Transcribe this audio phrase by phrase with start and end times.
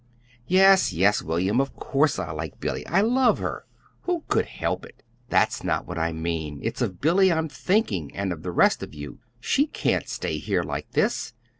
[0.47, 2.83] "Yes, yes, William, of course I like Billy.
[2.87, 3.65] I love her!
[4.05, 5.03] Who could help it?
[5.29, 6.59] That's not what I mean.
[6.63, 9.19] It's of Billy I'm thinking, and of the rest of you.
[9.39, 11.35] She can't stay here like this.